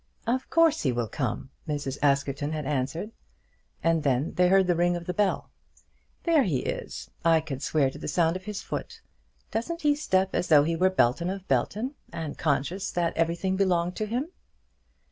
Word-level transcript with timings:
"Of 0.25 0.49
course 0.49 0.81
he 0.81 0.91
will 0.91 1.07
come," 1.07 1.51
Mrs. 1.67 1.99
Askerton 2.01 2.53
had 2.53 2.65
answered, 2.65 3.11
and 3.83 4.01
then 4.01 4.33
they 4.33 4.47
heard 4.47 4.65
the 4.65 4.73
ring 4.75 4.95
of 4.95 5.05
the 5.05 5.13
bell. 5.13 5.51
"There 6.23 6.41
he 6.41 6.61
is. 6.61 7.11
I 7.23 7.39
could 7.39 7.61
swear 7.61 7.91
to 7.91 7.99
the 7.99 8.07
sound 8.07 8.35
of 8.35 8.45
his 8.45 8.63
foot. 8.63 9.01
Doesn't 9.51 9.83
he 9.83 9.93
step 9.93 10.33
as 10.33 10.47
though 10.47 10.63
he 10.63 10.75
were 10.75 10.89
Belton 10.89 11.29
of 11.29 11.47
Belton, 11.47 11.93
and 12.11 12.35
conscious 12.35 12.89
that 12.89 13.15
everything 13.15 13.55
belonged 13.57 13.95
to 13.97 14.07
him?" 14.07 14.29